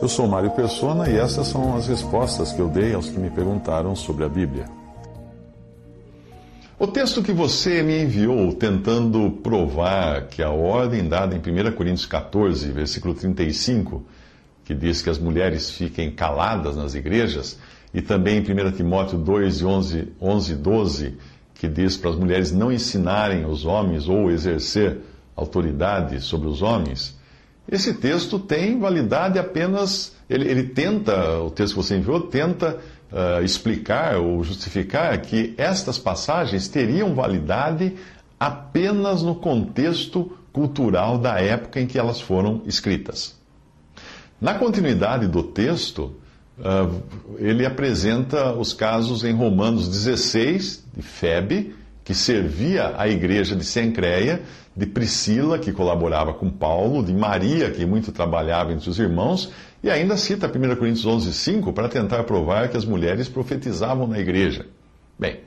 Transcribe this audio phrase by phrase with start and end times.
[0.00, 3.30] Eu sou Mário Persona e essas são as respostas que eu dei aos que me
[3.30, 4.64] perguntaram sobre a Bíblia.
[6.78, 12.06] O texto que você me enviou tentando provar que a ordem dada em 1 Coríntios
[12.06, 14.02] 14, versículo 35,
[14.64, 17.58] que diz que as mulheres fiquem caladas nas igrejas,
[17.92, 21.18] e também em 1 Timóteo 2, 11, 11 12,
[21.54, 25.00] que diz para as mulheres não ensinarem os homens ou exercer
[25.36, 27.19] autoridade sobre os homens,
[27.70, 30.12] esse texto tem validade apenas.
[30.28, 32.78] Ele, ele tenta, o texto que você enviou, tenta
[33.12, 37.94] uh, explicar ou justificar que estas passagens teriam validade
[38.38, 43.38] apenas no contexto cultural da época em que elas foram escritas.
[44.40, 46.16] Na continuidade do texto,
[46.58, 47.02] uh,
[47.38, 54.42] ele apresenta os casos em Romanos 16, de Febe, que servia a igreja de Sencreia,
[54.76, 59.90] de Priscila, que colaborava com Paulo, de Maria, que muito trabalhava entre os irmãos, e
[59.90, 64.66] ainda cita 1 Coríntios 11, 5 para tentar provar que as mulheres profetizavam na igreja.
[65.18, 65.40] Bem,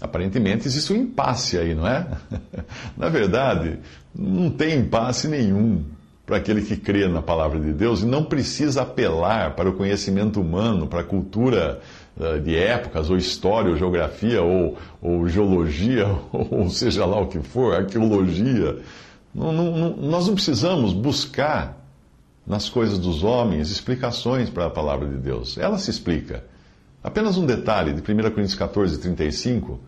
[0.00, 2.06] aparentemente existe um impasse aí, não é?
[2.96, 3.78] na verdade,
[4.14, 5.84] não tem impasse nenhum
[6.26, 10.40] para aquele que crê na palavra de Deus e não precisa apelar para o conhecimento
[10.40, 11.80] humano, para a cultura
[12.42, 17.74] de épocas, ou história, ou geografia, ou, ou geologia, ou seja lá o que for,
[17.74, 18.78] arqueologia.
[19.34, 21.84] Não, não, nós não precisamos buscar
[22.46, 25.58] nas coisas dos homens explicações para a palavra de Deus.
[25.58, 26.44] Ela se explica.
[27.02, 29.80] Apenas um detalhe de 1 Coríntios 14, 35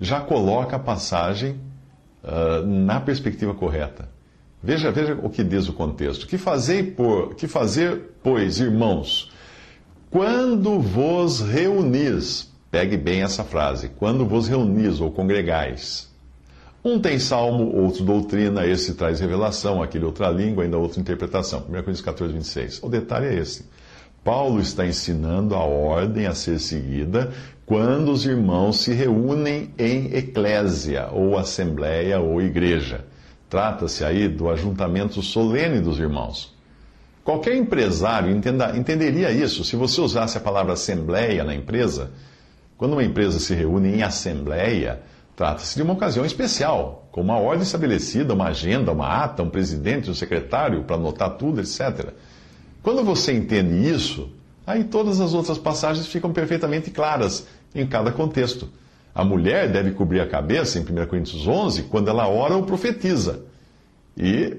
[0.00, 1.60] já coloca a passagem
[2.22, 4.08] uh, na perspectiva correta.
[4.62, 6.26] Veja, veja o que diz o contexto.
[6.26, 9.30] Que fazer, por, que fazer, pois, irmãos,
[10.14, 16.08] quando vos reunis, pegue bem essa frase, quando vos reunis ou congregais.
[16.84, 21.64] Um tem salmo, outro doutrina, esse traz revelação, aquele outra língua, ainda outra interpretação.
[21.68, 22.80] 1 Coríntios 14, 26.
[22.84, 23.68] O detalhe é esse.
[24.22, 27.32] Paulo está ensinando a ordem a ser seguida
[27.66, 33.04] quando os irmãos se reúnem em eclésia, ou assembleia, ou igreja.
[33.50, 36.53] Trata-se aí do ajuntamento solene dos irmãos.
[37.24, 42.10] Qualquer empresário entenda, entenderia isso se você usasse a palavra assembleia na empresa.
[42.76, 45.00] Quando uma empresa se reúne em assembleia,
[45.34, 50.10] trata-se de uma ocasião especial, com uma ordem estabelecida, uma agenda, uma ata, um presidente,
[50.10, 52.12] um secretário para anotar tudo, etc.
[52.82, 54.30] Quando você entende isso,
[54.66, 58.68] aí todas as outras passagens ficam perfeitamente claras em cada contexto.
[59.14, 63.44] A mulher deve cobrir a cabeça, em 1 Coríntios 11, quando ela ora ou profetiza.
[64.14, 64.58] E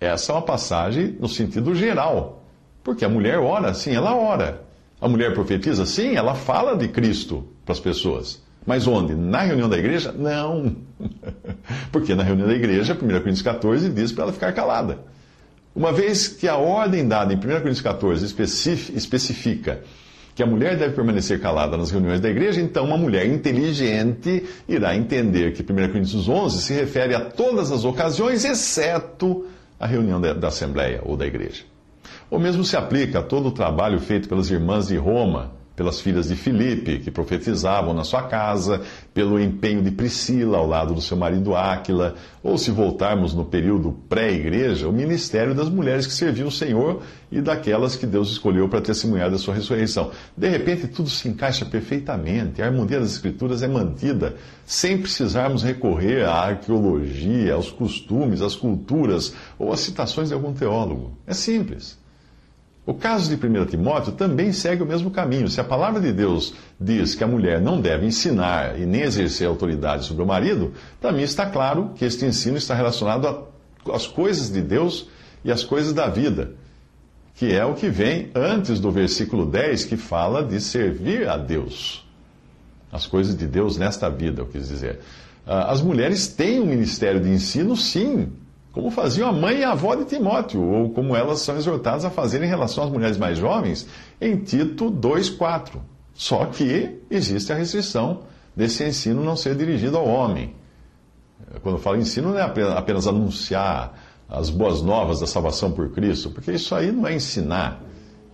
[0.00, 2.42] essa é uma passagem no sentido geral.
[2.82, 4.62] Porque a mulher ora, sim, ela ora.
[5.00, 8.42] A mulher profetiza, sim, ela fala de Cristo para as pessoas.
[8.66, 9.14] Mas onde?
[9.14, 10.12] Na reunião da igreja?
[10.12, 10.76] Não.
[11.92, 14.98] Porque na reunião da igreja, 1 Coríntios 14 diz para ela ficar calada.
[15.74, 18.24] Uma vez que a ordem dada em 1 Coríntios 14
[18.94, 19.82] especifica
[20.34, 24.96] que a mulher deve permanecer calada nas reuniões da igreja, então uma mulher inteligente irá
[24.96, 29.46] entender que 1 Coríntios 11 se refere a todas as ocasiões, exceto
[29.80, 31.64] a reunião da, da Assembleia ou da igreja.
[32.30, 36.28] O mesmo se aplica a todo o trabalho feito pelas irmãs de Roma pelas filhas
[36.28, 38.82] de Filipe, que profetizavam na sua casa,
[39.14, 43.96] pelo empenho de Priscila ao lado do seu marido Áquila, ou se voltarmos no período
[44.06, 47.00] pré-igreja, o ministério das mulheres que serviam o Senhor
[47.32, 50.10] e daquelas que Deus escolheu para testemunhar da sua ressurreição.
[50.36, 54.36] De repente, tudo se encaixa perfeitamente, a harmonia das Escrituras é mantida,
[54.66, 61.16] sem precisarmos recorrer à arqueologia, aos costumes, às culturas ou às citações de algum teólogo.
[61.26, 61.99] É simples.
[62.90, 65.48] O caso de 1 Timóteo também segue o mesmo caminho.
[65.48, 69.46] Se a palavra de Deus diz que a mulher não deve ensinar e nem exercer
[69.46, 73.46] autoridade sobre o marido, para mim está claro que este ensino está relacionado
[73.92, 75.08] às coisas de Deus
[75.44, 76.50] e às coisas da vida,
[77.36, 82.04] que é o que vem antes do versículo 10, que fala de servir a Deus.
[82.90, 84.98] As coisas de Deus nesta vida, eu quis dizer.
[85.46, 88.32] Ah, as mulheres têm um ministério de ensino, sim,
[88.72, 92.10] como faziam a mãe e a avó de Timóteo, ou como elas são exortadas a
[92.10, 93.86] fazer em relação às mulheres mais jovens,
[94.20, 95.80] em Tito 2,4.
[96.14, 98.20] Só que existe a restrição
[98.54, 100.54] desse ensino não ser dirigido ao homem.
[101.62, 102.42] Quando eu falo ensino, não é
[102.76, 103.92] apenas anunciar
[104.28, 107.82] as boas novas da salvação por Cristo, porque isso aí não é ensinar.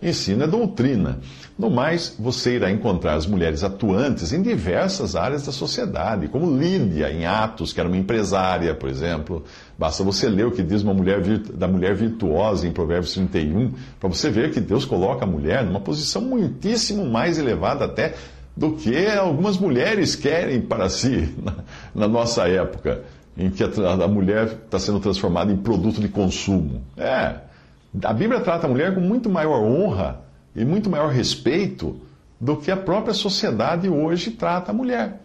[0.02, 1.20] Ensino é doutrina.
[1.58, 7.10] No mais, você irá encontrar as mulheres atuantes em diversas áreas da sociedade, como Lídia,
[7.10, 9.42] em Atos, que era uma empresária, por exemplo.
[9.78, 14.08] Basta você ler o que diz uma mulher da mulher virtuosa em Provérbios 31, para
[14.08, 18.14] você ver que Deus coloca a mulher numa posição muitíssimo mais elevada até
[18.54, 21.54] do que algumas mulheres querem para si na,
[21.94, 23.02] na nossa época,
[23.36, 23.68] em que a,
[24.04, 26.82] a mulher está sendo transformada em produto de consumo.
[26.98, 27.46] É.
[28.02, 30.20] A Bíblia trata a mulher com muito maior honra
[30.54, 32.00] e muito maior respeito
[32.40, 35.20] do que a própria sociedade hoje trata a mulher.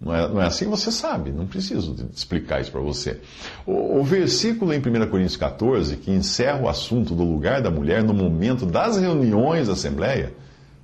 [0.00, 0.66] Não é, não é assim?
[0.66, 3.18] Você sabe, não preciso explicar isso para você.
[3.64, 8.04] O, o, versículo em 1 Coríntios 14, que encerra o assunto do lugar da mulher
[8.04, 10.34] no momento das reuniões da Assembleia,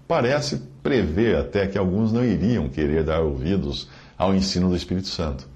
[0.08, 5.51] parece prever até que alguns não iriam querer dar ouvidos ao ensino do Espírito Santo.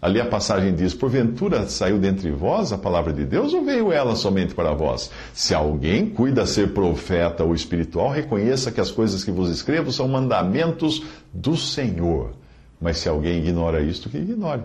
[0.00, 4.16] Ali a passagem diz: Porventura saiu dentre vós a palavra de Deus ou veio ela
[4.16, 5.10] somente para vós?
[5.34, 10.08] Se alguém cuida ser profeta ou espiritual, reconheça que as coisas que vos escrevo são
[10.08, 11.02] mandamentos
[11.32, 12.32] do Senhor.
[12.80, 14.62] Mas se alguém ignora isto, que ignore.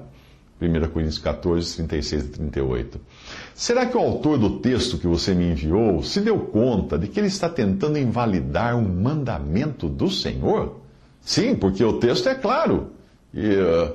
[0.61, 3.01] 1 Coríntios 14, 36 e 38.
[3.53, 7.19] Será que o autor do texto que você me enviou se deu conta de que
[7.19, 10.79] ele está tentando invalidar um mandamento do Senhor?
[11.19, 12.91] Sim, porque o texto é claro.
[13.33, 13.93] E, uh,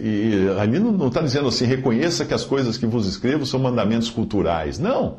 [0.00, 4.10] e ali não está dizendo assim, reconheça que as coisas que vos escrevo são mandamentos
[4.10, 4.78] culturais.
[4.78, 5.18] Não.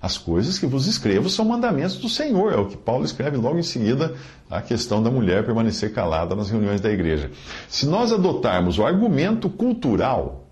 [0.00, 2.52] As coisas que vos escrevo são mandamentos do Senhor.
[2.52, 4.14] É o que Paulo escreve logo em seguida
[4.50, 7.30] a questão da mulher permanecer calada nas reuniões da igreja.
[7.68, 10.46] Se nós adotarmos o argumento cultural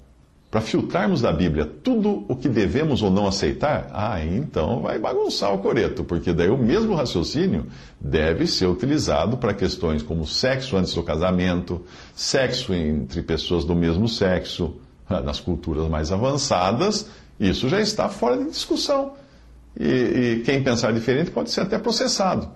[0.50, 5.52] para filtrarmos da Bíblia tudo o que devemos ou não aceitar, ah, então vai bagunçar
[5.52, 7.66] o coreto, porque daí o mesmo raciocínio
[8.00, 11.82] deve ser utilizado para questões como sexo antes do casamento,
[12.14, 14.76] sexo entre pessoas do mesmo sexo,
[15.08, 17.08] nas culturas mais avançadas,
[17.38, 19.12] isso já está fora de discussão.
[19.78, 22.48] E, e quem pensar diferente pode ser até processado.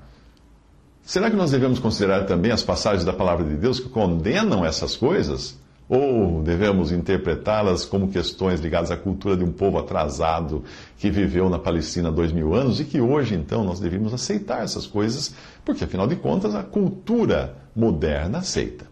[1.05, 4.97] Será que nós devemos considerar também as passagens da palavra de Deus que condenam essas
[4.97, 5.59] coisas?
[5.89, 10.63] Ou devemos interpretá-las como questões ligadas à cultura de um povo atrasado
[10.97, 14.63] que viveu na Palestina há dois mil anos e que hoje, então, nós devemos aceitar
[14.63, 15.35] essas coisas,
[15.65, 18.92] porque, afinal de contas, a cultura moderna aceita.